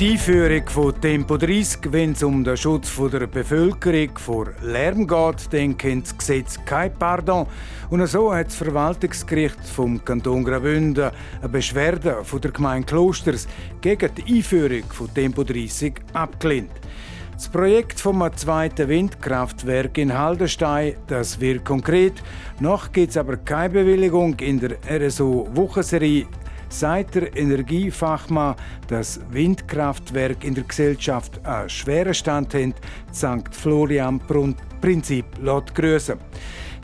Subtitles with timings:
[0.00, 5.52] Die Einführung von Tempo 30, wenn es um den Schutz der Bevölkerung vor Lärm geht,
[5.52, 7.46] dann kennt das Gesetz kein Pardon.
[7.90, 13.46] Und so hat das Verwaltungsgericht vom Kanton Graubünden eine Beschwerde von der Gemeinde Klosters
[13.80, 16.72] gegen die Einführung von Tempo 30 abgelehnt.
[17.34, 22.14] Das Projekt vom zweiten Windkraftwerk in Haldenstein, das wird konkret.
[22.58, 26.26] Noch gibt es aber keine Bewilligung in der RSO-Wochenserie
[26.78, 28.56] sagt der Energiefachmann,
[28.88, 32.74] dass Windkraftwerk in der Gesellschaft einen schweren Stand haben,
[33.12, 33.54] St.
[33.54, 34.20] Florian
[34.80, 36.18] Prinzip laut grüßen.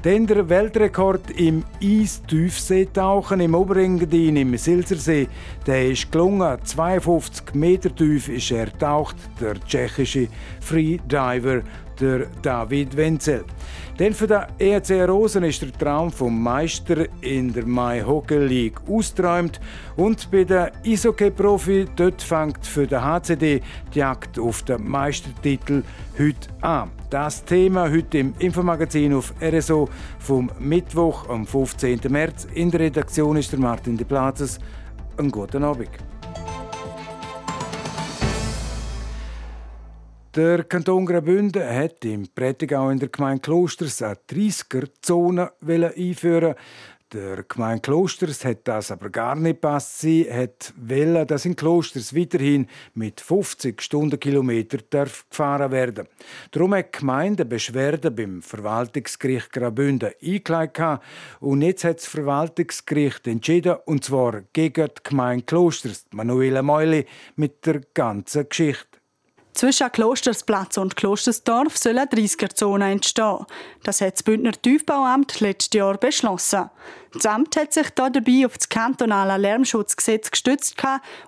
[0.04, 5.28] Denn der Weltrekord im Eistiefseetauchen im Oberengadin im Silsersee,
[5.66, 6.58] der ist gelungen.
[6.64, 10.28] 52 Meter tief ist er taucht, der tschechische
[10.60, 11.60] Freediver
[12.00, 13.44] der David Wenzel.
[13.98, 18.80] Denn für den ERC Rosen ist der Traum vom Meister in der Mai Hockey League
[18.88, 19.60] ausgeträumt
[19.96, 23.60] und bei den Eishockey-Profi dort fängt für den HCD
[23.94, 25.82] die Jagd auf den Meistertitel
[26.18, 26.90] heute an.
[27.10, 32.00] Das Thema heute im Infomagazin auf RSO vom Mittwoch am 15.
[32.08, 32.46] März.
[32.54, 34.58] In der Redaktion ist der Martin de Plazes.
[35.18, 36.09] Einen guten Abend.
[40.36, 46.54] Der Kanton Graubünden hat im Prättigau in der Gemeinde Klosters eine 30er-Zone einführen.
[47.12, 49.98] Der Gemeinde Klosters hat das aber gar nicht passt.
[49.98, 56.06] Sie hat wollen, dass in Klosters weiterhin mit 50 Stundenkilometer gefahren werden.
[56.52, 60.80] Darum hat die Gemeinde Beschwerde beim Verwaltungsgericht Graubünden eingelegt
[61.40, 67.66] und jetzt hat das Verwaltungsgericht entschieden, und zwar gegen die Gemeinde Klosters, Manuela Meuli, mit
[67.66, 68.89] der ganzen Geschichte.
[69.52, 73.44] Zwischen Klostersplatz und Klostersdorf soll eine 30er-Zone entstehen.
[73.82, 76.70] Das hat das Bündner Tiefbauamt letztes Jahr beschlossen.
[77.12, 80.76] Das Amt hat sich dabei auf das kantonale Lärmschutzgesetz gestützt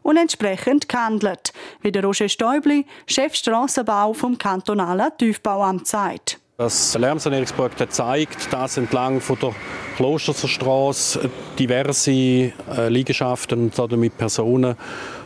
[0.03, 6.39] und entsprechend gehandelt, wie der Roger Stäubli, Chef Strassenbau vom kantonalen Tiefbauamt sagt.
[6.59, 9.55] Das Lärmsanierungsprojekt zeigt, dass entlang von der
[9.97, 11.29] Klosterstraße
[11.59, 12.53] diverse äh,
[12.89, 14.77] Liegenschaften und damit Personen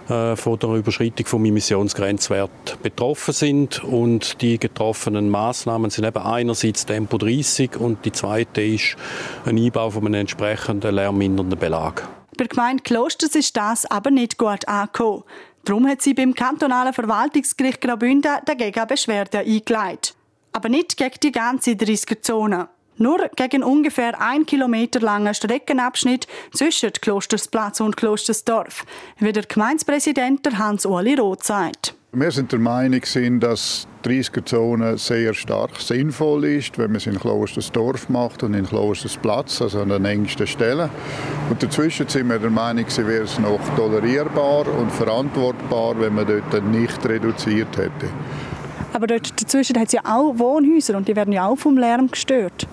[0.07, 7.19] von der Überschreitung vom Emissionsgrenzwert betroffen sind und die getroffenen Maßnahmen sind eben einerseits Tempo
[7.19, 8.97] 30 und die zweite ist
[9.45, 12.09] ein Einbau von einem entsprechenden lärmmindernden Belag.
[12.37, 15.25] Bei Gemeinde Klosters ist das aber nicht gut angekommen.
[15.65, 20.15] Darum hat sie beim kantonalen Verwaltungsgericht Graubünden dagegen Beschwerde eingeleitet.
[20.53, 22.69] Aber nicht gegen die ganze 30er-Zone.
[22.99, 28.85] Nur gegen ungefähr ein Kilometer langen Streckenabschnitt zwischen Klostersplatz und Klostersdorf,
[29.19, 31.95] wie der Gemeindepräsident Hans-Uli Roth sagt.
[32.13, 33.03] Wir sind der Meinung,
[33.41, 38.67] dass die 30er-Zone sehr stark sinnvoll ist, wenn man es in Klostersdorf macht und in
[38.67, 40.89] Klostersplatz, also an der engsten Stelle.
[41.51, 46.65] Und dazwischen sind wir der Meinung, wäre es noch tolerierbar und verantwortbar, wenn man dort
[46.65, 48.09] nicht reduziert hätte.
[48.93, 52.11] Aber dort dazwischen hat es ja auch Wohnhäuser und die werden ja auch vom Lärm
[52.11, 52.67] gestört.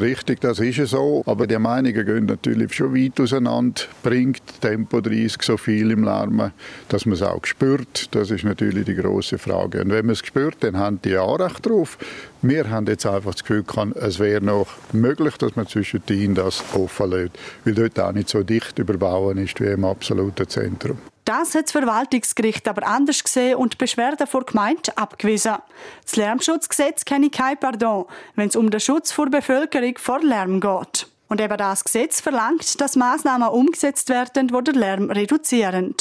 [0.00, 1.22] Richtig, das ist so.
[1.26, 3.82] Aber die Meinungen gehen natürlich schon weit auseinander.
[4.02, 6.52] Bringt Tempo 30 so viel im Lärm,
[6.88, 8.14] dass man es auch spürt?
[8.14, 9.82] Das ist natürlich die große Frage.
[9.82, 11.98] Und wenn man es spürt, dann haben die auch recht drauf.
[12.40, 13.64] Wir haben jetzt einfach das Gefühl,
[13.96, 17.32] es wäre noch möglich, dass man zwischen ihnen das offen lässt,
[17.64, 20.98] weil dort auch nicht so dicht überbauen ist wie im absoluten Zentrum.
[21.24, 25.56] Das hat das Verwaltungsgericht aber anders gesehen und die Beschwerde vor Gemeinde abgewiesen.
[26.04, 28.06] Das Lärmschutzgesetz kenne kein Pardon,
[28.36, 31.08] wenn es um den Schutz der Bevölkerung vor Lärm geht.
[31.28, 35.94] Und eben das Gesetz verlangt, dass Maßnahmen umgesetzt werden, die den Lärm reduzieren.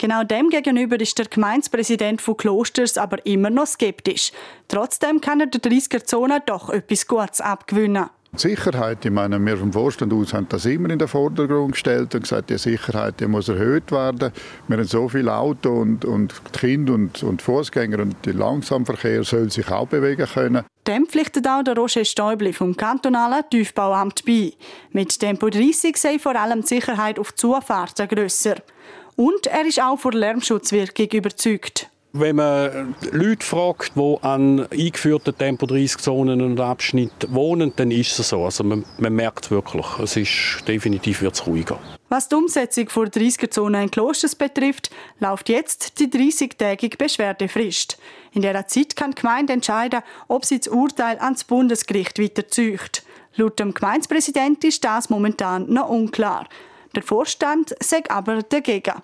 [0.00, 4.32] Genau dem gegenüber ist der Gemeindepräsident von Klosters aber immer noch skeptisch.
[4.66, 8.06] Trotzdem kann er der 30er-Zone doch etwas Gutes abgewinnen.
[8.34, 12.22] Sicherheit, ich meine, wir vom Vorstand aus haben das immer in den Vordergrund gestellt und
[12.22, 14.32] gesagt, die Sicherheit die muss erhöht werden.
[14.68, 19.50] Wir haben so viele Autos und, und Kinder und, und Fußgänger und der Langsamverkehr soll
[19.50, 20.64] sich auch bewegen können.
[20.86, 24.54] Dem pflichtet auch der Roger Stäubli vom kantonalen Tiefbauamt bei.
[24.92, 28.56] Mit Tempo 30 sei vor allem die Sicherheit auf Zufahrten grösser.
[29.16, 31.90] Und er ist auch vor Lärmschutzwirkung überzeugt.
[32.12, 38.44] Wenn man Leute fragt, die an eingeführten Tempo-30-Zonen und Abschnitten wohnen, dann ist es so.
[38.44, 41.78] Also man, man merkt es wirklich, es ist definitiv wird's ruhiger.
[42.08, 44.90] Was die Umsetzung der 30er-Zone in Klosters betrifft,
[45.20, 47.96] läuft jetzt die 30-tägige Beschwerdefrist.
[48.32, 53.04] In dieser Zeit kann die Gemeinde entscheiden, ob sie das Urteil ans Bundesgericht weiterzieht.
[53.36, 56.48] Laut dem Gemeindepräsidenten ist das momentan noch unklar.
[56.94, 58.94] Der Vorstand sagt aber dagegen.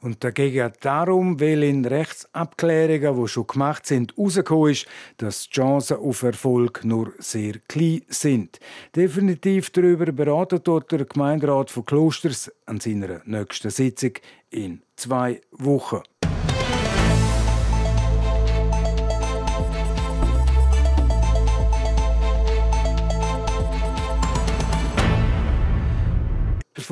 [0.00, 5.96] Und dagegen darum, weil in Rechtsabklärungen, die schon gemacht sind, herausgekommen ist, dass die Chancen
[5.96, 8.60] auf Erfolg nur sehr klein sind.
[8.94, 14.12] Definitiv darüber beraten dort der Gemeinderat von Klosters an seiner nächsten Sitzung
[14.50, 16.02] in zwei Wochen.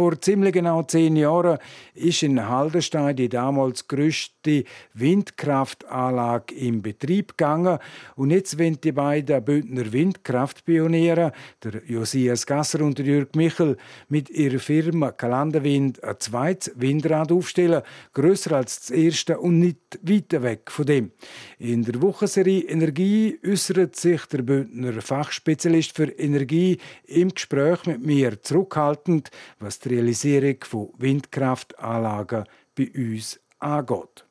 [0.02, 1.58] Vor ziemlich genau zehn Jahren
[1.94, 4.64] ist in Haldenstein die damals größte
[4.94, 7.78] Windkraftanlage in Betrieb gegangen.
[8.16, 11.31] Und jetzt wollen die beiden Bündner Windkraftpioniere,
[11.62, 13.76] der Josias Gasser und der Jürg Michel,
[14.08, 17.82] mit ihrer Firma Kalanderwind ein zweites Windrad aufstellen,
[18.12, 21.12] grösser als das erste und nicht weiter weg von dem.
[21.60, 28.43] In der Wochenserie Energie äußert sich der Bündner Fachspezialist für Energie im Gespräch mit mir
[28.43, 32.44] zurückhaltend, was die Realisierung von Windkraftanlagen
[32.75, 34.25] bei uns angeht.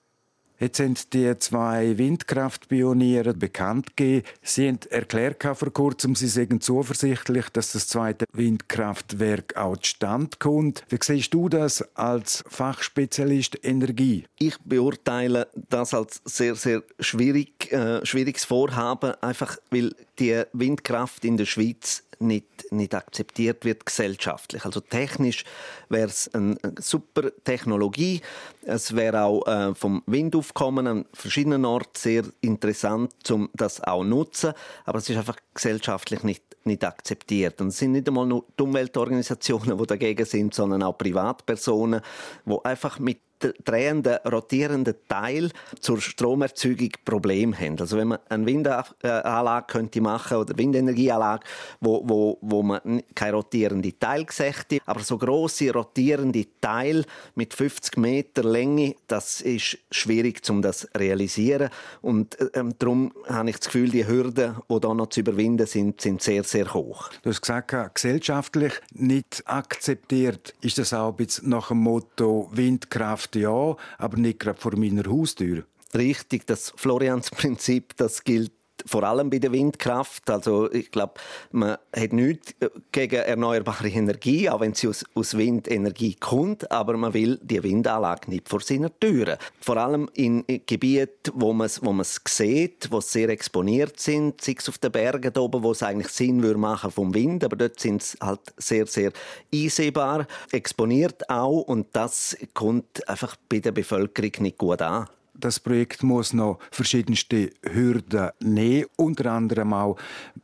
[0.62, 4.28] Jetzt sind die zwei Windkraftpioniere bekannt gegeben.
[4.44, 10.84] Sie haben erklärt vor kurzem, sie seien zuversichtlich, dass das zweite Windkraftwerk auch zustande kommt.
[10.90, 14.26] Wie siehst du das als Fachspezialist Energie?
[14.38, 21.38] Ich beurteile das als sehr, sehr schwierig, äh, schwieriges Vorhaben, einfach weil die Windkraft in
[21.38, 24.66] der Schweiz nicht, nicht akzeptiert wird gesellschaftlich.
[24.66, 25.44] Also technisch
[25.90, 28.22] wäre es eine super Technologie.
[28.64, 34.08] Es wäre auch äh, vom Windaufkommen an verschiedenen Orten sehr interessant, um das auch zu
[34.08, 34.54] nutzen.
[34.86, 37.60] Aber es ist einfach gesellschaftlich nicht nicht akzeptiert.
[37.62, 42.02] Und es sind nicht einmal nur die Umweltorganisationen, die dagegen sind, sondern auch Privatpersonen,
[42.46, 43.20] die einfach mit
[43.64, 47.80] drehenden, rotierenden Teil zur Stromerzeugung Problem haben.
[47.80, 51.46] Also wenn man eine Windanlage könnte machen oder Windenergieanlage,
[51.80, 54.52] wo, wo, wo man keine rotierende Teil sähe,
[54.86, 57.06] aber so große rotierende Teil
[57.36, 61.70] mit 50 Meter Länge, das ist schwierig, um das zu realisieren.
[62.02, 66.02] Und ähm, darum habe ich das Gefühl, die Hürden, die da noch zu überwinden sind,
[66.02, 67.10] sind sehr, sehr hoch.
[67.22, 70.54] Du hast gesagt, gesellschaftlich nicht akzeptiert.
[70.62, 75.64] Ist das auch nach dem Motto Windkraft Windkraft ja, aber nicht gerade vor meiner Haustür.
[75.94, 78.54] Richtig, das Florians-Prinzip, das gilt
[78.86, 80.30] vor allem bei der Windkraft.
[80.30, 81.14] Also ich glaube,
[81.52, 86.98] man hat nichts äh, gegen erneuerbare Energie, auch wenn sie aus, aus Windenergie kommt, aber
[86.98, 89.38] man will die Windanlage nicht vor seiner Türen.
[89.60, 91.94] Vor allem in Gebieten, wo man es wo
[92.28, 96.42] sieht, wo sehr exponiert sind, sei es auf den Bergen oben, wo es eigentlich Sinn
[96.44, 99.12] würde machen vom Wind, aber dort sind es halt sehr, sehr
[99.54, 105.08] einsehbar, exponiert auch und das kommt einfach bei der Bevölkerung nicht gut an
[105.42, 108.86] das Projekt muss noch verschiedenste Hürden nehmen.
[108.96, 109.98] Unter anderem auch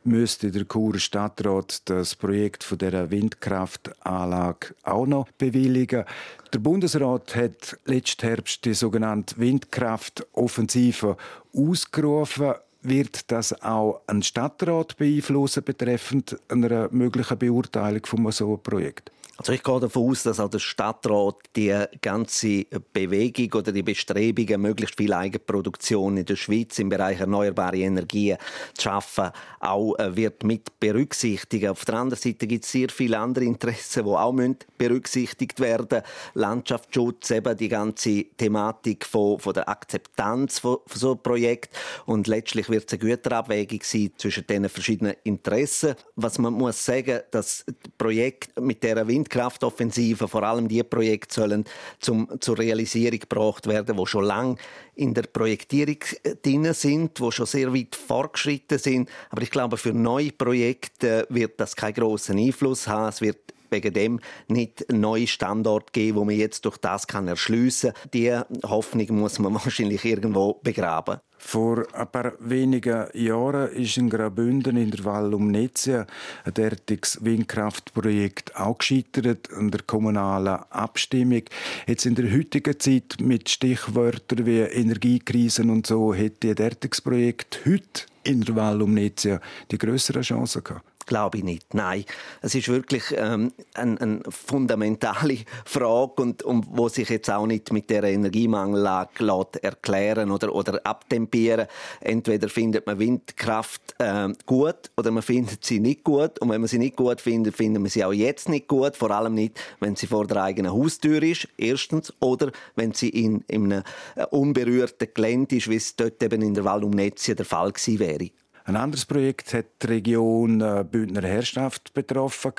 [0.04, 6.04] müsste der Churer Stadtrat das Projekt von der Windkraftanlage auch noch bewilligen.
[6.52, 11.16] Der Bundesrat hat letzten Herbst die sogenannte Windkraftoffensive
[11.54, 12.54] ausgerufen.
[12.82, 19.10] Wird das auch ein Stadtrat beeinflussen betreffend einer möglichen Beurteilung von so einem Projekt?
[19.38, 24.60] Also ich gehe davon aus, dass auch der Stadtrat die ganze Bewegung oder die Bestrebungen,
[24.60, 28.36] möglichst viel Eigenproduktion in der Schweiz im Bereich erneuerbare Energien
[28.74, 29.30] zu schaffen,
[29.60, 31.70] auch äh, wird mit berücksichtigen.
[31.70, 34.34] Auf der anderen Seite gibt es sehr viele andere Interessen, die auch
[34.76, 36.02] berücksichtigt werden
[36.34, 42.26] Landschaftsschutz, eben die ganze Thematik von, von der Akzeptanz von, von so einem Projekt und
[42.26, 45.94] letztlich wird es eine Güterabwägung sein zwischen diesen verschiedenen Interessen.
[46.16, 51.34] Was man muss sagen, dass das Projekt mit der Wind Windkraftoffensive vor allem die Projekte
[51.34, 51.64] sollen
[52.00, 54.56] zum, zur Realisierung gebracht werden, wo schon lange
[54.94, 59.08] in der Projektierung äh, drin sind, wo schon sehr weit fortgeschritten sind.
[59.30, 63.08] Aber ich glaube, für neue Projekte wird das keinen großen Einfluss haben.
[63.08, 63.38] Es wird
[63.70, 67.92] wegen dem nicht neuen Standort geben, wo man jetzt durch das kann erschliessen.
[68.14, 71.20] Die Hoffnung muss man wahrscheinlich irgendwo begraben.
[71.38, 76.06] Vor ein paar wenigen Jahren ist in Graubünden in der Val um Netzia
[76.44, 81.42] ein derartiges Windkraftprojekt auch gescheitert an der kommunalen Abstimmung.
[81.86, 87.60] Jetzt in der heutigen Zeit mit Stichwörtern wie Energiekrisen und so hätte ein derartiges Projekt
[87.64, 89.40] heute in der Val um Netzia
[89.70, 91.74] die größere Chance gehabt glaube ich nicht.
[91.74, 92.04] Nein,
[92.42, 97.72] es ist wirklich ähm, eine, eine fundamentale Frage und, und wo sich jetzt auch nicht
[97.72, 99.24] mit der Energiemangellage
[99.62, 101.66] erklären oder, oder abtempieren.
[102.00, 106.38] Entweder findet man Windkraft äh, gut oder man findet sie nicht gut.
[106.40, 108.94] Und wenn man sie nicht gut findet, findet man sie auch jetzt nicht gut.
[108.94, 113.42] Vor allem nicht, wenn sie vor der eigenen Haustür ist, erstens, oder wenn sie in,
[113.48, 113.82] in einem
[114.14, 117.72] äh, unberührten Gelände ist, wie es dort eben in der Wald um Netzien der Fall
[117.72, 118.30] gewesen wäre.
[118.68, 122.52] Ein anderes Projekt hat die Region äh, Bündner Herrschaft betroffen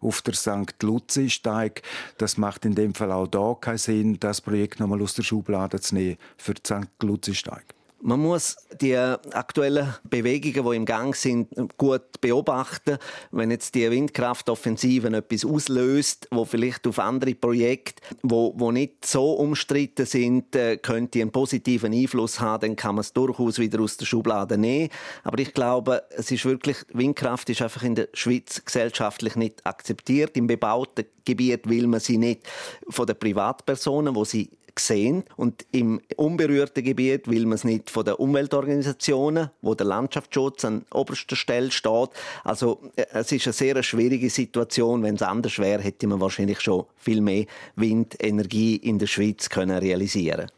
[0.00, 0.82] auf der St.
[0.82, 1.82] Luzi-Steig.
[2.16, 5.78] Das macht in dem Fall auch da keinen Sinn, das Projekt nochmal aus der Schublade
[5.78, 6.88] zu nehmen für die St.
[7.02, 7.74] Luzi-Steig.
[8.02, 12.96] Man muss die aktuellen Bewegungen, die im Gang sind, gut beobachten.
[13.30, 19.32] Wenn jetzt die Windkraftoffensive etwas auslöst, wo vielleicht auf andere Projekte, wo, wo nicht so
[19.32, 23.98] umstritten sind, äh, könnte einen positiven Einfluss haben, dann kann man es durchaus wieder aus
[23.98, 24.88] der Schublade nehmen.
[25.22, 30.38] Aber ich glaube, es ist wirklich, Windkraft ist einfach in der Schweiz gesellschaftlich nicht akzeptiert.
[30.38, 32.48] Im bebauten Gebiet will man sie nicht
[32.88, 35.24] von den Privatpersonen, wo sie sehen.
[35.36, 40.84] Und im unberührten Gebiet will man es nicht von den Umweltorganisationen, wo der Landschaftsschutz an
[40.92, 42.10] oberster Stelle steht.
[42.44, 45.02] Also äh, es ist eine sehr schwierige Situation.
[45.02, 47.46] Wenn es anders wäre, hätte man wahrscheinlich schon viel mehr
[47.76, 50.50] Windenergie in der Schweiz können realisieren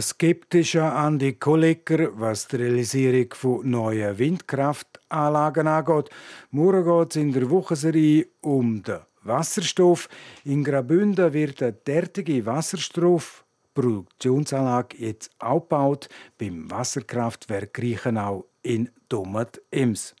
[0.00, 6.10] Skeptischer an die Kollegen, was die Realisierung von neuen Windkraftanlagen angeht.
[6.50, 10.08] Morgen geht es in der Wochenserie um den Wasserstoff.
[10.44, 13.44] In Graubünden wird eine derartige Wasserstoff
[13.76, 20.16] Produktionsanlage jetzt aufgebaut beim Wasserkraftwerk Griechenau in Domat-Ems.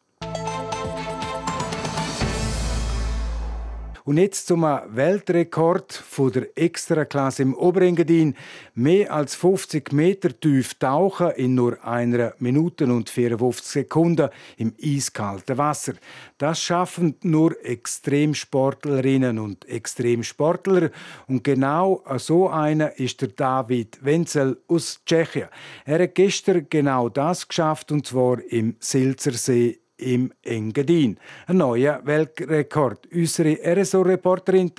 [4.06, 8.36] Und jetzt zum Weltrekord von der Extraklasse im Oberengadin.
[8.76, 15.58] Mehr als 50 Meter tief tauchen in nur einer Minute und 54 Sekunden im eiskalten
[15.58, 15.94] Wasser.
[16.38, 20.92] Das schaffen nur Extremsportlerinnen und Extremsportler.
[21.26, 25.48] Und genau so einer ist der David Wenzel aus Tschechien.
[25.84, 31.18] Er hat gestern genau das geschafft, und zwar im Silzersee im Engadin.
[31.46, 33.06] Ein neuer Weltrekord.
[33.12, 34.74] Unsere RSO-Reporterin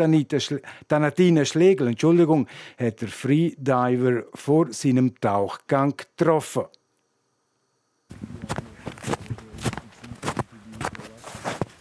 [0.87, 2.47] Tanatina Schlegel Entschuldigung,
[2.77, 6.65] hat der Freediver vor seinem Tauchgang getroffen.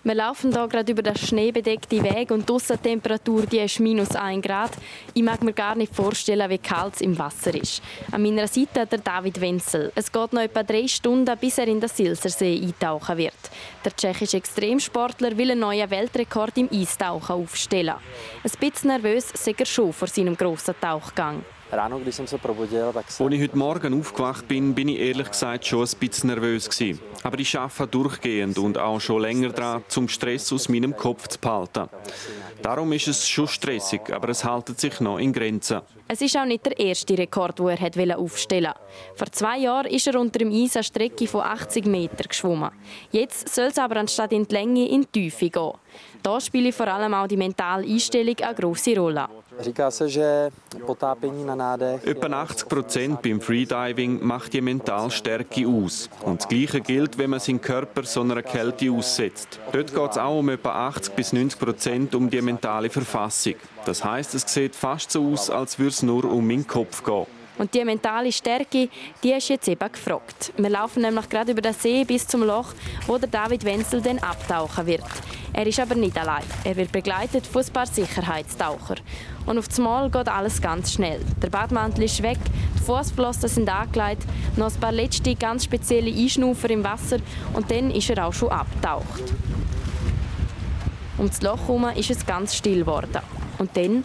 [0.07, 4.41] Wir laufen hier gerade über den schneebedeckten Weg und die Temperatur die ist minus 1
[4.41, 4.71] Grad.
[5.15, 7.83] Ich mag mir gar nicht vorstellen, wie kalt es im Wasser ist.
[8.13, 9.91] An meiner Seite der David Wenzel.
[9.97, 13.51] Es geht noch etwa drei Stunden, bis er in den Silsersee eintauchen wird.
[13.85, 17.97] Der tschechische Extremsportler will einen neuen Weltrekord im Eistauchen aufstellen.
[18.45, 21.43] Ein bisschen nervös ist er schon vor seinem grossen Tauchgang.
[21.69, 27.01] Als ich heute Morgen aufgewacht bin, bin ich ehrlich gesagt schon ein bisschen nervös gewesen.
[27.25, 31.41] Aber ich arbeite durchgehend und auch schon länger daran, zum Stress aus meinem Kopf zu
[31.41, 31.89] behalten.
[32.63, 35.81] Darum ist es schon stressig, aber es hält sich noch in Grenzen.
[36.09, 39.17] Es ist auch nicht der erste Rekord, den er aufstellen wollte.
[39.17, 42.71] Vor zwei Jahren ist er unter dem Eis eine Strecke von 80 Metern geschwommen.
[43.11, 45.73] Jetzt soll es aber anstatt in die Länge in die Tiefe gehen.
[46.23, 49.27] Da spielt vor allem auch die mentale Einstellung eine grosse Rolle.
[52.05, 56.11] Etwa 80 Prozent beim Freediving macht die Mentalstärke aus.
[56.25, 59.59] Und das Gleiche gilt, wenn man seinen Körper so einer Kälte aussetzt.
[59.73, 63.55] Dort geht es auch um etwa 80 bis 90 Prozent um die mentale Verfassung.
[63.85, 67.27] Das heißt, es sieht fast so aus, als würde es nur um meinen Kopf gehen.
[67.59, 68.89] Und die mentale Stärke,
[69.23, 70.53] die ist jetzt eben gefragt.
[70.57, 72.75] Wir laufen nämlich gerade über den See bis zum Loch,
[73.07, 75.05] wo der David Wenzel dann abtauchen wird.
[75.53, 76.43] Er ist aber nicht allein.
[76.65, 79.01] Er wird begleitet von ein paar Sicherheitstauchern.
[79.47, 81.21] Und auf einmal geht alles ganz schnell.
[81.41, 82.39] Der Badmantel ist weg,
[82.79, 84.25] die Fußflossen sind angelegt,
[84.57, 87.19] noch ein paar letzte ganz spezielle Einschnaufer im Wasser
[87.55, 89.23] und dann ist er auch schon abgetaucht.
[91.17, 93.23] Um das Loch herum ist es ganz still geworden.
[93.59, 94.05] Und dann...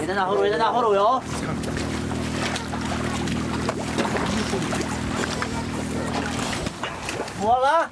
[0.00, 1.22] Jeden nahoru, jeden nahoru, jo?
[7.40, 7.88] Voila!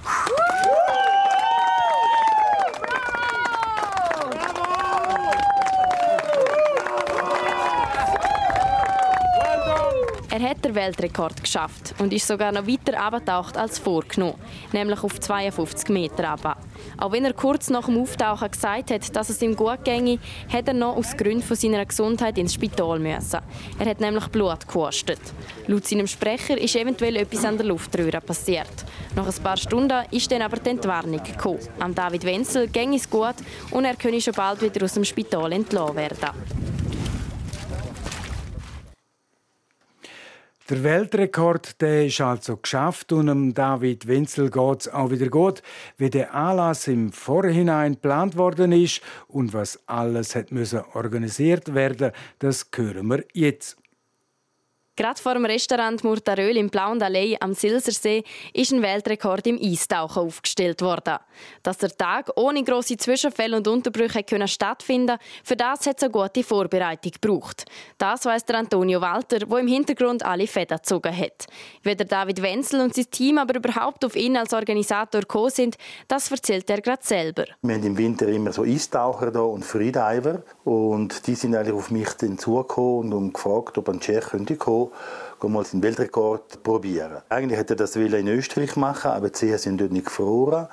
[10.40, 14.36] Er hat den Weltrekord geschafft und ist sogar noch weiter abgetaucht als vorgenommen,
[14.72, 16.56] nämlich auf 52 Meter runter.
[16.96, 20.18] Auch wenn er kurz nach dem Auftauchen gesagt hat, dass es ihm gut ginge,
[20.50, 23.40] hat er noch aus Gründen seiner Gesundheit ins Spital müssen.
[23.78, 25.20] Er hat nämlich Blut gekostet.
[25.66, 28.86] Laut seinem Sprecher ist eventuell etwas an der Luftröhre passiert.
[29.14, 31.60] Nach ein paar Stunden ist dann aber die Entwarnung gekommen.
[31.80, 33.36] Am David Wenzel ging es gut
[33.72, 36.79] und er könne schon bald wieder aus dem Spital entlassen werden.
[40.70, 45.64] Der Weltrekord der ist also geschafft und dem David Wenzel geht es auch wieder gut,
[45.98, 52.12] wie der Anlass im Vorhinein geplant worden ist und was alles hat müssen organisiert werden,
[52.38, 53.79] das hören wir jetzt.
[55.00, 60.24] Gerade vor dem Restaurant Murtaröl im Blauen Allee am Silsersee ist ein Weltrekord im Eistauchen
[60.24, 61.16] aufgestellt worden.
[61.62, 66.12] Dass der Tag ohne grosse Zwischenfälle und Unterbrüche können stattfinden für das hat es eine
[66.12, 67.64] gute Vorbereitung gebraucht.
[67.96, 71.46] Das weiss der Antonio Walter, der im Hintergrund alle Fäden gezogen hat.
[71.82, 75.78] Wie der David Wenzel und sein Team aber überhaupt auf ihn als Organisator gekommen sind,
[76.08, 77.46] das erzählt er gerade selber.
[77.62, 81.90] Wir haben im Winter immer so Eistaucher da und Freediver und die sind eigentlich auf
[81.90, 84.58] mich zugekommen und gefragt, ob ein Tschech könnte
[85.40, 87.22] gehen mal den Weltrekord probieren.
[87.28, 90.68] Eigentlich hätte er das in Österreich machen aber die Seen sind dort nicht gefroren.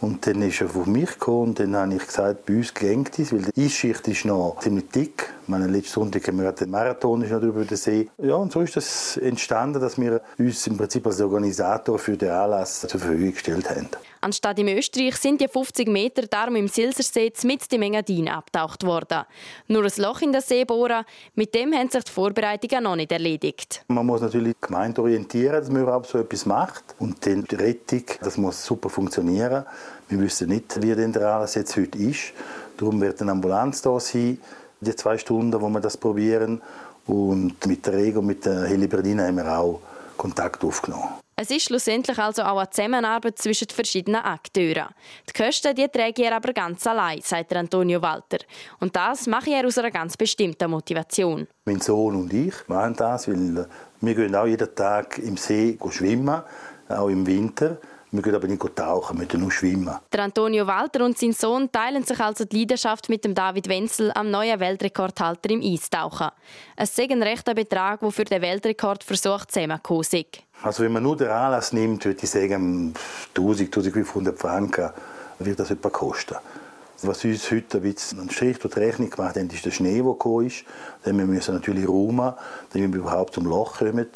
[0.00, 3.20] Und dann ist er auf mich gekommen und dann habe ich gesagt, bei uns gelenkt
[3.20, 5.32] es, weil die Eisschicht ist noch ziemlich dick.
[5.46, 8.08] Meine, letzten Sonntag haben wir den Marathon ist noch über den See.
[8.18, 12.30] Ja, und so ist das entstanden, dass wir uns im Prinzip als Organisator für den
[12.30, 13.88] Anlass zur Verfügung gestellt haben.
[14.24, 19.24] Anstatt im Österreich sind die 50 Meter darum im Silsersee mit dem Engadin abtaucht worden.
[19.66, 23.10] Nur ein Loch in den See bohren, mit dem haben sich die Vorbereitungen noch nicht
[23.10, 23.84] erledigt.
[23.88, 26.84] Man muss natürlich die Gemeinde orientieren, dass man überhaupt so etwas macht.
[27.00, 29.64] Und dann die Rettung, das muss super funktionieren.
[30.08, 32.32] Wir wissen nicht, wie denn der Anlass jetzt heute ist.
[32.76, 34.38] Darum wird eine Ambulanz da sein,
[34.80, 36.62] die zwei Stunden, wo wir das probieren.
[37.06, 39.80] Und mit der Rego, mit der Heliberdina haben wir auch
[40.16, 41.21] Kontakt aufgenommen.
[41.34, 44.88] Es ist schlussendlich also auch eine Zusammenarbeit zwischen den verschiedenen Akteuren.
[45.28, 48.38] Die Kosten die trägt er aber ganz allein, sagt Antonio Walter.
[48.80, 51.48] Und das mache er aus einer ganz bestimmten Motivation.
[51.64, 53.66] Mein Sohn und ich machen das, weil
[54.00, 56.42] wir gehen auch jeden Tag im See schwimmen,
[56.88, 57.78] auch im Winter.
[58.14, 59.96] Wir gehen aber nicht tauchen, wir nur schwimmen.
[60.12, 64.12] Der Antonio Walter und sein Sohn teilen sich also die Leidenschaft mit dem David Wenzel,
[64.14, 66.28] am neuen Weltrekordhalter im Eistauchen.
[66.76, 70.26] Es ist ein rechter Betrag, der für den Weltrekordversuch zusammengekommen ist.
[70.62, 72.92] Also wenn man nur den Anlass nimmt, würde ich sagen,
[73.34, 74.90] 1000, 1500 Franken
[75.38, 76.36] wird das etwa kosten.
[77.04, 80.02] Was uns heute ein bisschen einen Strich durch die Rechnung gemacht hat, ist der Schnee,
[80.02, 80.64] der gekommen ist.
[81.02, 82.34] Dann müssen wir natürlich räumen,
[82.74, 84.06] damit wir überhaupt zum Loch kommen.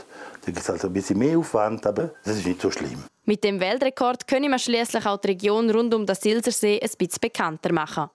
[0.46, 3.02] Da gibt es also ein bisschen mehr Aufwand, aber das ist nicht so schlimm.
[3.24, 7.18] Mit dem Weltrekord können wir schließlich auch die Region rund um den Silsersee ein bisschen
[7.20, 8.10] bekannter machen.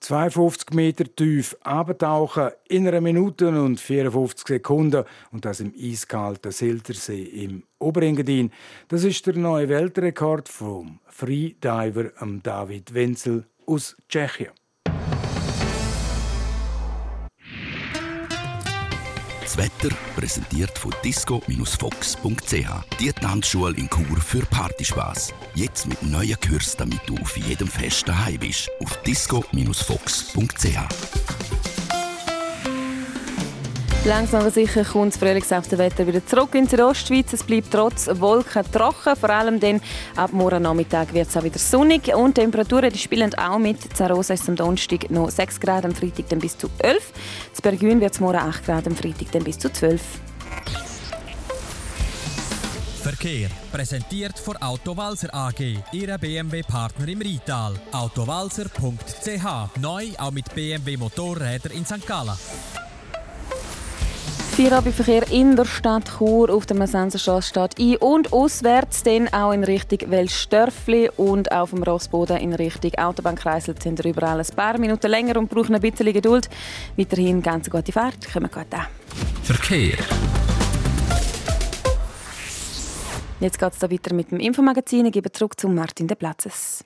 [0.00, 7.22] 52 Meter tief abtauchen in einer Minute und 54 Sekunden und das im eiskalten Siltersee
[7.22, 8.50] im Oberengadin.
[8.88, 12.10] Das ist der neue Weltrekord vom Freediver
[12.42, 14.50] David Wenzel aus Tschechien.
[19.48, 22.68] Das Wetter präsentiert von disco-fox.ch.
[23.00, 25.32] Die Tanzschule in Chur für Partyspaß.
[25.54, 28.68] Jetzt mit neuen Kürzen, damit du auf jedem Fest daheim bist.
[28.82, 31.77] Auf disco-fox.ch.
[34.04, 37.32] Langsam aber sicher kommt das frühlingshafte Wetter wieder zurück in die Ostschweiz.
[37.32, 39.80] Es bleibt trotz Wolken trocken, vor allem dann
[40.16, 43.96] ab morgen Nachmittag wird es auch wieder sonnig und die Temperaturen die spielen auch mit.
[43.96, 47.12] Zarosa ist am Donnerstag noch 6 Grad, am Freitag dann bis zu 11.
[47.56, 50.00] In Bergün wird es morgen 8 Grad, am Freitag dann bis zu 12.
[53.02, 55.60] Verkehr präsentiert von Autowalzer AG,
[55.92, 57.74] Ihrer BMW-Partner im Rital.
[57.92, 62.06] Autowalzer.ch neu auch mit BMW Motorräder in St.
[62.06, 62.36] Gallen.
[64.58, 69.62] Feierabendverkehr in der Stadt Chur auf der Messenserstraße steht ein und auswärts dann auch in
[69.62, 75.08] Richtung Welstörfli und auf dem Rossboden in Richtung Autobahnkreisel sind wir überall ein paar Minuten
[75.12, 76.50] länger und brauchen ein bisschen Geduld.
[76.96, 78.86] Weiterhin ganz gute Fahrt, kommen gut an.
[79.44, 79.96] Verkehr.
[83.38, 85.06] Jetzt geht es weiter mit dem Infomagazin.
[85.06, 86.84] Ich gebe zurück zu Martin de Platzes.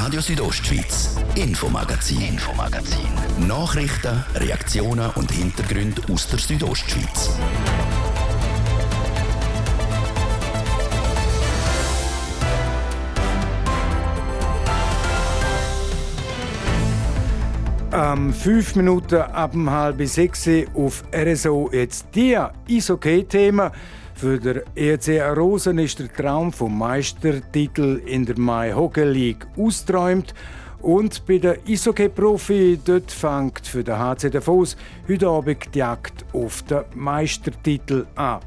[0.00, 3.08] Radio Südostschweiz, Infomagazin, Infomagazin.
[3.48, 7.36] Nachrichten, Reaktionen und Hintergründe aus der Südostschweiz.
[17.92, 22.38] Ähm, fünf Minuten ab halb sechs auf RSO jetzt die
[22.70, 23.72] Eishockey-Themen.
[24.18, 30.34] Für den EC Rosen ist der Traum vom Meistertitel in der Mai Hockey League ausgeträumt.
[30.80, 34.76] Und bei den Eishockey-Profi dort fängt für den HC Davos
[35.08, 38.40] heute Abend die Jagd auf den Meistertitel an.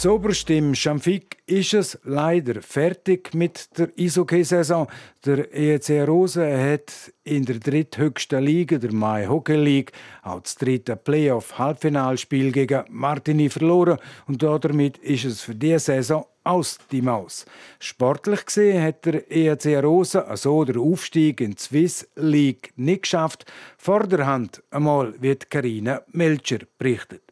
[0.00, 4.86] Zoberst im Schamfik ist es leider fertig mit der Eishockey-Saison.
[5.26, 10.96] Der EC Rose hat in der dritthöchsten Liga, der Mai Hockey League, auch das dritte
[10.96, 17.44] Playoff-Halbfinalspiel gegen Martini verloren und damit ist es für diese Saison aus die Maus.
[17.78, 23.44] Sportlich gesehen hat der EC Rose also der Aufstieg in die Swiss League nicht geschafft.
[23.76, 27.29] Vorderhand einmal wird Karina Melcher berichtet.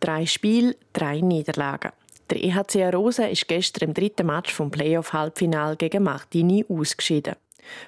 [0.00, 1.92] Drei Spiele, drei Niederlagen.
[2.30, 7.34] Der EHC Rosa ist gestern im dritten Match vom Playoff-Halbfinal gegen Martini ausgeschieden.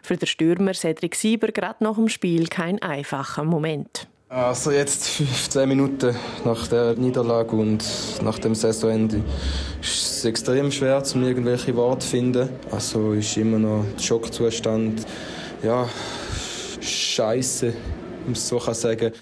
[0.02, 4.08] Für den Stürmer Cedric Sieber gerade nach dem Spiel kein einfacher Moment.
[4.28, 7.84] Also jetzt 15 Minuten nach der Niederlage und
[8.22, 9.22] nach dem Saisonende
[9.82, 12.48] ist es extrem schwer, um irgendwelche Worte zu finden.
[12.70, 15.04] Also ist immer noch der Schockzustand.
[15.64, 15.88] Ja,
[16.80, 17.74] Scheiße,
[18.26, 19.12] um es so kann sagen.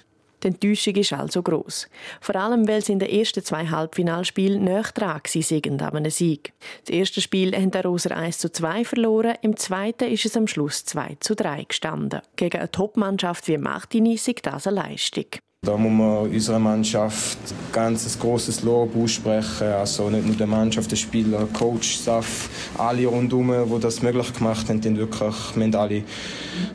[0.43, 1.89] Die Enttäuschung ist also gross.
[2.21, 6.53] Vor allem, weil sie in den ersten zwei Halbfinalspielen näher dran waren an einem Sieg.
[6.85, 10.47] Das erste Spiel haben die Roser 1 zu 2 verloren, im zweiten ist es am
[10.47, 12.21] Schluss 2 zu 3 gestanden.
[12.37, 15.27] Gegen eine Topmannschaft wie Martini ist das eine Leistung.
[15.63, 17.39] Da muss man unserer Mannschaft
[17.73, 19.67] ganz ein grosses Lob aussprechen.
[19.67, 22.49] Also nicht nur der Mannschaft, der Spieler, Coach, Staff,
[22.79, 24.97] alle rundherum, die das möglich gemacht haben.
[24.97, 26.05] Wirklich, wir haben alle,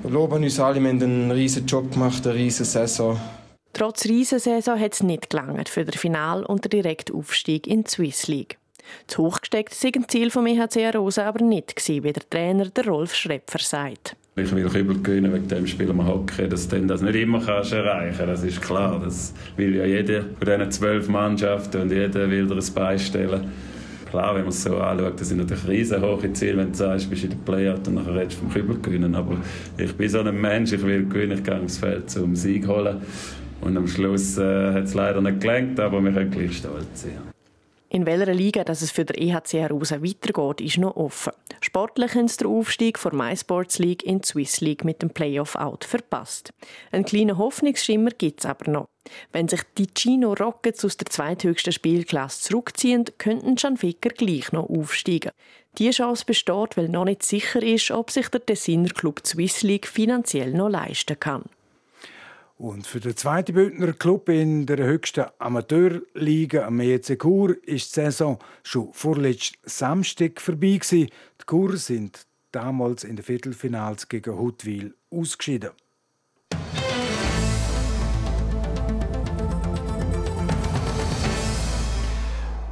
[0.04, 3.17] loben uns alle, wir haben einen riesen Job gemacht, eine riesen Saison.
[3.73, 7.89] Trotz Riesensaison hat es nicht gelangt für den Final und den direkten Aufstieg in die
[7.89, 8.59] Swiss League.
[9.07, 12.86] Zu hoch gesteckt war ein Ziel vom EHC Rosa aber nicht, wie der Trainer der
[12.86, 14.15] Rolf Schrepfer sagt.
[14.36, 16.47] Ich will Kübel gewinnen, wegen dem spielen wir Hockey.
[16.47, 18.99] Dass du das nicht immer kannst erreichen das ist klar.
[19.03, 23.51] Das will ja jeder von diesen zwölf Mannschaften und jeder will dir ein beistellen.
[24.09, 27.09] Klar, wenn man es so anschaut, das sind natürlich riesenhohe Ziele, wenn du sagst, du
[27.09, 29.15] bist in der Playout und nachher redest du vom Kübel gewinnen.
[29.15, 29.38] Aber
[29.77, 33.01] ich bin so ein Mensch, ich will gewinnen, ich gehe ins Feld zum Sieg holen.
[33.63, 37.34] Und am Schluss äh, hat es leider nicht gelangt, aber wir können gleich stolz sein.
[37.89, 41.32] In welcher Liga dass es für den EHC Arosa weitergeht, ist noch offen.
[41.62, 45.86] Sportlich haben sie den Aufstieg von MySports League in die Swiss League mit dem Playoff-Out
[45.86, 46.52] verpasst.
[46.91, 48.88] Einen kleinen Hoffnungsschimmer gibt es aber noch.
[49.32, 55.32] Wenn sich die Chino Rockets aus der zweithöchsten Spielklasse zurückziehen, könnten Schanficker gleich noch aufsteigen.
[55.78, 59.88] Die Chance besteht, weil noch nicht sicher ist, ob sich der Tessiner Club Swiss League
[59.88, 61.43] finanziell noch leisten kann.
[62.55, 68.01] Und für den zweiten Bündner Club in der höchsten Amateurliga am EC Chur ist die
[68.01, 71.09] Saison schon vorletzten Samstag vorbei gewesen.
[71.41, 75.71] Die Chur sind damals in den Viertelfinals gegen Huttwil ausgeschieden.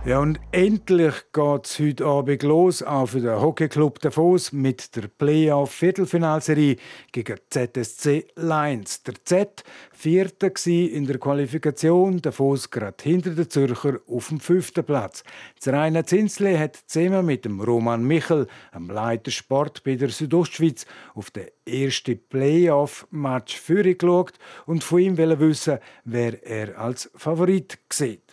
[0.04, 5.08] Ja, und endlich geht es heute Abend los, auch für den Hockeyclub Davos mit der
[5.08, 6.78] Playoff-Viertelfinalserie
[7.12, 9.04] gegen ZSC Lions.
[9.04, 15.24] Der Z, Vierter in der Qualifikation, Davos gerade hinter den Zürcher auf dem fünften Platz.
[15.64, 20.88] Das Rainer Zinsle hat zusammen mit dem Roman Michel, am Leiter Sport bei der Südostschweiz,
[21.14, 24.34] auf den ersten Playoff-Match vorgeschaut
[24.66, 28.31] und von ihm wissen, wer er als Favorit sieht.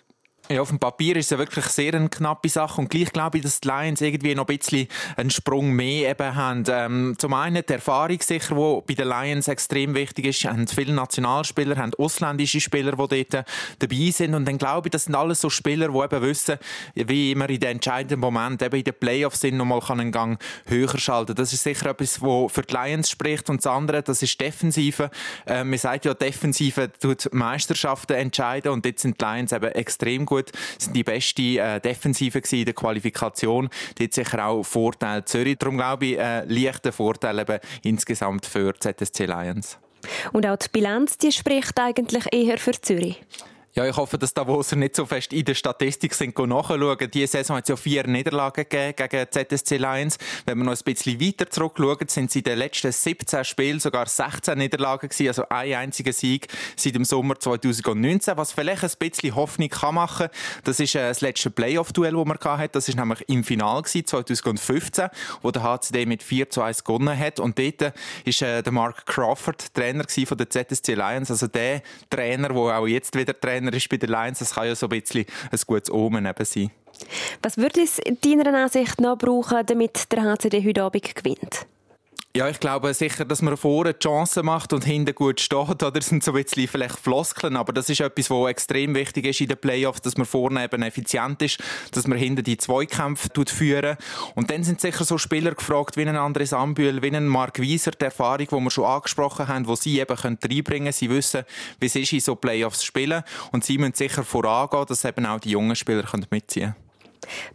[0.51, 3.37] Ja, auf dem Papier ist es ja wirklich sehr eine knappe Sache und gleich glaube
[3.37, 6.65] ich, dass die Lions irgendwie noch ein bisschen einen Sprung mehr eben haben.
[6.71, 10.95] Ähm, zum einen die Erfahrung sicher, die bei den Lions extrem wichtig ist, haben viele
[10.95, 13.47] Nationalspieler, haben ausländische Spieler, die dort
[13.79, 16.57] dabei sind und dann glaube ich, das sind alles so Spieler, die eben wissen,
[16.95, 20.97] wie immer in den entscheidenden Momenten, eben in den Playoffs sind, nochmal einen Gang höher
[20.97, 21.35] schalten.
[21.35, 25.11] Das ist sicher etwas, was für die Lions spricht und das andere, das ist Defensive.
[25.47, 30.25] Ähm, man sagt ja, Defensive tut Meisterschaften entscheiden und jetzt sind die Lions eben extrem
[30.25, 33.69] gut gut, sind die beste äh, Defensive in der Qualifikation.
[34.01, 35.59] Hat sicher auch Vorteil Zürich.
[35.59, 39.79] Darum glaube ich, äh, leichter Vorteil eben insgesamt für ZSC Lions.
[40.33, 43.21] Und auch die Bilanz, die spricht eigentlich eher für Zürich.
[43.79, 47.09] Ja, ich hoffe, dass Davoser nicht so fest in der Statistik sind nachschauen.
[47.15, 50.19] Diese Saison hat es ja vier Niederlagen gegeben gegen ZSC Lions.
[50.47, 54.07] Wenn wir noch ein bisschen weiter zurückschauen, sind sie in den letzten 17 Spielen sogar
[54.07, 59.37] 16 Niederlagen gewesen, also ein einziger Sieg seit dem Sommer 2019, was vielleicht ein bisschen
[59.37, 60.27] Hoffnung kann machen.
[60.65, 62.71] Das ist äh, das letzte Playoff-Duell, das man hatte.
[62.73, 65.07] Das ist nämlich im Finale 2015,
[65.43, 67.39] wo der HCD mit 4 zu 1 gewonnen hat.
[67.39, 72.49] Und dort ist äh, der Mark Crawford Trainer von der ZSC Lions, also der Trainer,
[72.49, 75.01] der auch jetzt wieder Trainer Trainer ist bei den Lions, das kann ja so ein
[75.01, 76.71] bisschen ein gutes Omen eben sein.
[77.43, 81.67] Was würde es deiner Ansicht noch brauchen, damit der HCD heute Abend gewinnt?
[82.39, 85.83] Ja, ich glaube sicher, dass man vorne die Chance macht und hinten gut steht.
[85.83, 89.41] Oder sind so ein bisschen vielleicht Floskeln, aber das ist etwas, was extrem wichtig ist
[89.41, 91.59] in den Playoffs, dass man vorne eben effizient ist,
[91.91, 93.97] dass man hinten die Zweikämpfe führen
[94.37, 97.91] Und dann sind sicher so Spieler gefragt, wie ein Andres Ambühl, wie ein Mark Wieser,
[97.91, 100.93] die Erfahrung, die wir schon angesprochen haben, wo sie eben reinbringen können.
[100.93, 101.43] Sie wissen,
[101.81, 103.25] wie es ist, in so Playoffs zu spielen.
[103.51, 106.88] Und sie müssen sicher vorangehen, dass eben auch die jungen Spieler mitziehen können.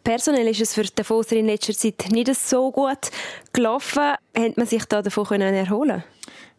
[0.03, 3.11] Personell ist es für den Foser in letzter Zeit nicht so gut
[3.51, 4.13] gelaufen.
[4.37, 6.03] Hat man sich da davon erholen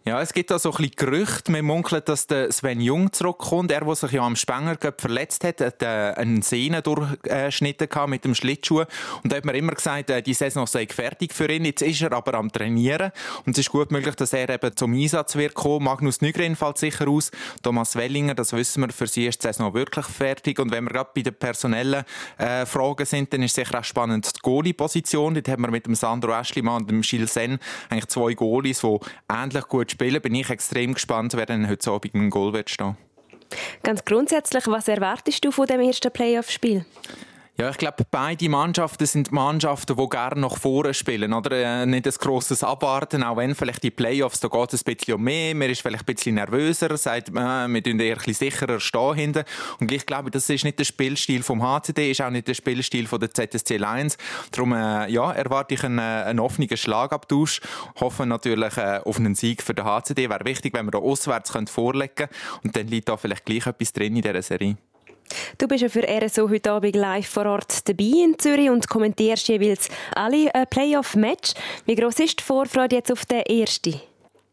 [0.07, 1.51] Ja, es gibt da so ein bisschen Gerüchte.
[1.51, 3.71] Man munkelt, dass der Sven Jung zurückkommt.
[3.71, 8.35] Er, der sich ja am Spenger verletzt hat, hat äh, einen Sehne durchgeschnitten mit dem
[8.35, 8.85] Schlittschuh.
[9.23, 11.65] Und da hat man immer gesagt, äh, die Saison sei fertig für ihn.
[11.65, 13.13] Jetzt ist er aber am Trainieren.
[13.47, 15.87] Und es ist gut möglich, dass er eben zum Einsatz wird kommen.
[15.87, 17.31] Magnus Nygren fällt sicher aus.
[17.63, 20.59] Thomas Wellinger, das wissen wir, für sie ist die Saison wirklich fertig.
[20.59, 22.05] Und wenn wir gerade bei den personellen
[22.37, 25.33] äh, Fragen sind, dann ist sicher auch spannend die Goalie-Position.
[25.33, 28.99] Dort haben wir mit dem Sandro Aschlimann und dem Gilles Sen eigentlich zwei Goalies, die
[29.33, 32.97] ähnlich gut spielen, bin ich extrem gespannt, wer dann heute Abend im Goal wird stehen.
[33.83, 36.85] Ganz grundsätzlich, was erwartest du von dem ersten Playoff-Spiel?
[37.57, 41.33] Ja, ich glaube, beide Mannschaften sind Mannschaften, die gerne nach vorne spielen.
[41.33, 41.53] Oder?
[41.83, 45.15] Äh, nicht ein grosses Abwarten, auch wenn vielleicht die Playoffs, da geht es ein bisschen
[45.15, 45.55] um mehr.
[45.55, 49.15] Man ist vielleicht ein bisschen nervöser, sagt, äh, wir tun eher ein bisschen sicherer stehen
[49.15, 49.45] hinten.
[49.79, 53.07] Und ich glaube, das ist nicht der Spielstil vom HCD, ist auch nicht der Spielstil
[53.07, 54.19] von der ZSC Lions.
[54.51, 57.61] Darum äh, ja, erwarte ich einen, äh, einen offenen Schlagabtausch.
[58.01, 60.29] Hoffe natürlich äh, auf einen Sieg für den HCD.
[60.29, 62.31] Wäre wichtig, wenn wir da auswärts vorlegen können.
[62.65, 64.77] Und dann liegt da vielleicht gleich etwas drin in dieser Serie.
[65.59, 69.49] Du bist ja für RSO heute Abend live vor Ort dabei in Zürich und kommentierst
[69.49, 71.55] jeweils alle äh, Playoff-Match.
[71.87, 74.01] Wie groß ist die Vorfreude jetzt auf den ersten?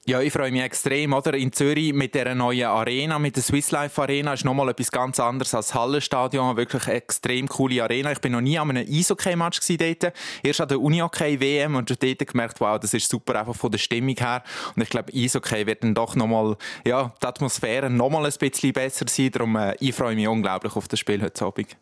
[0.08, 1.36] Ja, ich freue mich extrem, oder?
[1.36, 5.20] In Zürich mit der neuen Arena, mit der Swiss Life Arena, ist nochmal etwas ganz
[5.20, 6.58] anderes als Hallenstadion.
[6.58, 8.12] Wirklich eine extrem coole Arena.
[8.12, 10.14] Ich bin noch nie an einem Eishockey-Match dort.
[10.42, 14.16] Erst an der Unihockey-WM und dort gemerkt, wow, das ist super einfach von der Stimmung
[14.18, 14.42] her.
[14.76, 19.06] Und ich glaube, Eishockey wird dann doch nochmal, ja, die Atmosphäre nochmal ein bisschen besser
[19.08, 19.30] sein.
[19.30, 21.78] Darum, äh, ich freue mich unglaublich auf das Spiel heute Abend.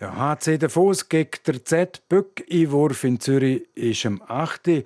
[0.00, 4.82] Ja, HC Davos gegen der Z Böck Einwurf in Zürich ist am 8.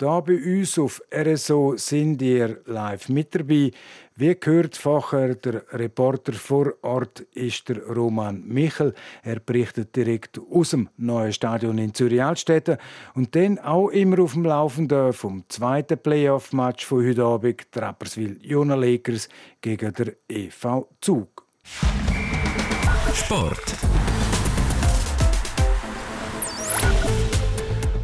[0.00, 3.70] Da bei uns auf RSO sind ihr live mit dabei.
[4.16, 8.94] Wie gehört vorher, der Reporter vor Ort ist der Roman Michel.
[9.22, 12.78] Er berichtet direkt aus dem neuen Stadion in Zürich-Altstetten.
[13.14, 18.76] Und dann auch immer auf dem Laufenden vom zweiten Playoff-Match von heute Abend, Trapperswil Jona
[18.76, 19.28] Lakers
[19.60, 21.44] gegen der EV Zug.
[23.12, 23.76] Sport.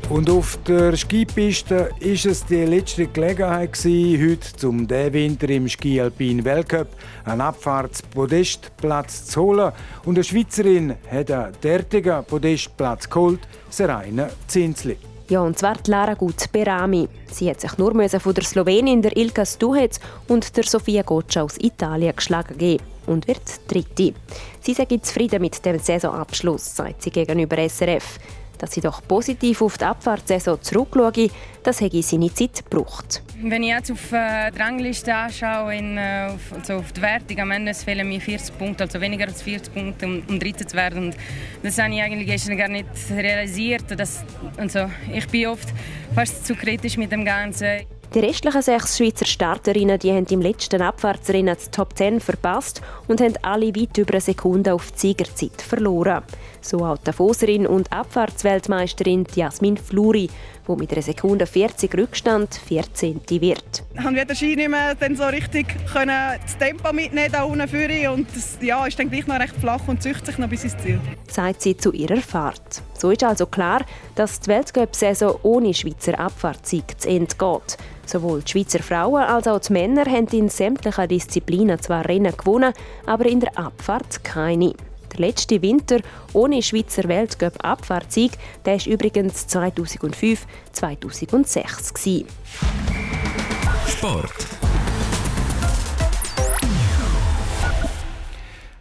[0.09, 5.69] Und auf der Skipiste ist es die letzte Gelegenheit gewesen, heute zum diesen Winter im
[5.69, 6.87] Ski Alpin Weltcup
[7.25, 9.73] einen Abfahrtspodestplatz zu holen.
[10.05, 14.97] Und eine Schweizerin hat einen derartigen Podestplatz geholt, Seraina Zinsli.
[15.29, 17.09] Ja, und zwar die Lara Gut Berami.
[17.33, 21.59] Sie hat sich nur von der Slowenin der Ilka Stuhec und der Sofia Goccia aus
[21.59, 24.15] Italien geschlagen gegeben und wird Dritte.
[24.61, 28.21] Sie sagt zufrieden mit dem Saisonabschluss, sagt sie gegenüber SRF
[28.59, 31.29] dass sie doch positiv auf die Abfahrtsaison zurückschaue,
[31.63, 33.23] das hätte seine Zeit gebraucht.
[33.43, 37.39] Wenn ich jetzt auf äh, die Rangliste anschaue, in, äh, auf, also auf die Wertung,
[37.41, 40.77] am Ende fehlen mir 40 Punkte, also weniger als 40 Punkte, um, um Dritter zu
[40.77, 41.07] werden.
[41.07, 41.17] Und
[41.63, 43.85] das habe ich eigentlich gestern gar nicht realisiert.
[43.99, 44.25] Dass,
[44.57, 45.69] also, ich bin oft
[46.15, 47.87] fast zu kritisch mit dem Ganzen.
[48.15, 53.21] Die restlichen sechs Schweizer Starterinnen die haben im letzten Abfahrtsrennen die Top 10 verpasst und
[53.21, 56.23] haben alle weit über eine Sekunde auf die Siegerzeit verloren.
[56.67, 60.29] So auch die Foserin und Abfahrtsweltmeisterin Jasmin Fluri,
[60.67, 63.21] die mit einer Sekunde 40 Rückstand 14.
[63.29, 63.85] wird.
[63.95, 67.69] Ich konnte den Ski nicht mehr dann so richtig können das Tempo mitnehmen da unten
[67.69, 70.65] führen und das ja, ist dann gleich noch recht flach und züchtet sich noch bis
[70.65, 70.99] ins Ziel.
[71.31, 72.83] Sagt sie zu ihrer Fahrt.
[72.99, 73.85] So ist also klar,
[74.17, 77.79] dass die Weltcup-Saison ohne Schweizer Abfahrtssieg zu Ende geht.
[78.07, 82.73] Sowohl die Schweizer Frauen als auch die Männer haben in sämtlichen Disziplinen zwar Rennen gewonnen,
[83.07, 84.75] aber in der Abfahrt keine.
[85.17, 86.01] Der letzte Winter
[86.33, 88.33] ohne Schweizer Weltcup-Abfahrtsieg
[88.65, 92.25] war übrigens 2005-2006.
[93.89, 94.66] Sport.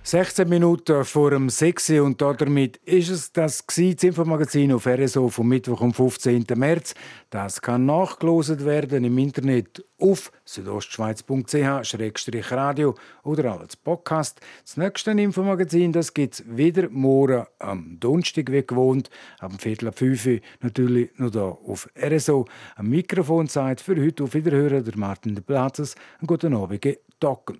[0.07, 5.81] 16 Minuten vor dem 6 und damit ist es das, Infomagazin auf RSO vom Mittwoch,
[5.81, 6.45] am 15.
[6.53, 6.93] März.
[7.31, 14.41] Das kann nachgelost werden im Internet auf südostschweiz.ch-radio oder als Podcast.
[14.61, 20.25] Das nächste Infomagazin gibt es wieder morgen am Donnerstag wie gewohnt, am Viertel ab 5
[20.27, 22.45] Uhr natürlich noch hier auf RSO.
[22.75, 25.95] Am Mikrofon sagt für heute auf Wiederhören der Martin de Platzes.
[26.19, 27.59] Einen guten Abend, Docken.